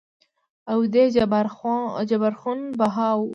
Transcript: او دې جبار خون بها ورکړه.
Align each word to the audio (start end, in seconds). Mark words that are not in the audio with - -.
او 0.71 0.79
دې 0.93 1.05
جبار 2.09 2.33
خون 2.39 2.59
بها 2.79 3.07
ورکړه. 3.17 3.27